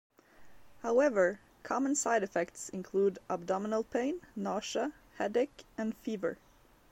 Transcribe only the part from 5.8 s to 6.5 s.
fever.